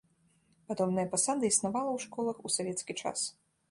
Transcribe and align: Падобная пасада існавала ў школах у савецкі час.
Падобная 0.71 1.05
пасада 1.13 1.43
існавала 1.51 1.91
ў 1.95 1.99
школах 2.09 2.37
у 2.49 2.57
савецкі 2.59 2.93
час. 3.03 3.19